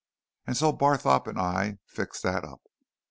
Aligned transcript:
And 0.47 0.57
so 0.57 0.71
Barthorpe 0.73 1.27
and 1.27 1.39
I 1.39 1.77
fixed 1.85 2.23
that 2.23 2.43
up. 2.43 2.63